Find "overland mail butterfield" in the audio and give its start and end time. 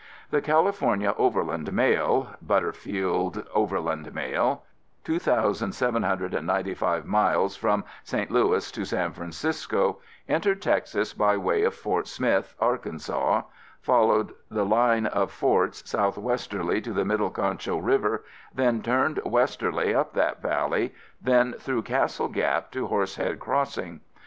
1.15-3.45